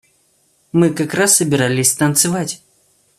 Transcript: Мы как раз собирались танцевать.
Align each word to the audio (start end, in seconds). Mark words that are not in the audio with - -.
Мы 0.71 0.89
как 0.89 1.13
раз 1.13 1.35
собирались 1.37 1.93
танцевать. 1.93 2.63